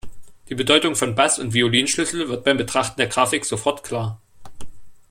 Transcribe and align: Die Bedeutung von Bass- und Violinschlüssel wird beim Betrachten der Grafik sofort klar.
Die 0.49 0.55
Bedeutung 0.55 0.95
von 0.95 1.13
Bass- 1.13 1.37
und 1.37 1.53
Violinschlüssel 1.53 2.27
wird 2.27 2.43
beim 2.43 2.57
Betrachten 2.57 2.95
der 2.97 3.05
Grafik 3.05 3.45
sofort 3.45 3.83
klar. 3.83 4.19